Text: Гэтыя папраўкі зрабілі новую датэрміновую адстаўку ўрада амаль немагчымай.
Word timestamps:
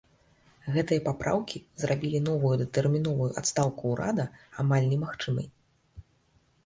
Гэтыя 0.75 1.01
папраўкі 1.07 1.57
зрабілі 1.83 2.21
новую 2.29 2.51
датэрміновую 2.63 3.29
адстаўку 3.43 3.83
ўрада 3.95 4.25
амаль 4.65 4.91
немагчымай. 4.95 5.47